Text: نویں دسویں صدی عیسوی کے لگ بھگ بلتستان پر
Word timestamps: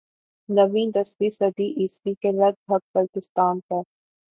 نویں 0.49 0.87
دسویں 0.95 1.29
صدی 1.31 1.67
عیسوی 1.77 2.13
کے 2.21 2.31
لگ 2.31 2.53
بھگ 2.67 2.81
بلتستان 2.93 3.55
پر 3.67 3.81